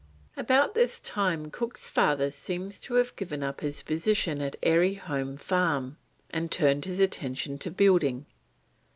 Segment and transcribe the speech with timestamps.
[0.35, 5.37] About this time Cook's father seems to have given up his position at Airy Holme
[5.37, 5.95] Farm
[6.31, 8.25] and turned his attention to building.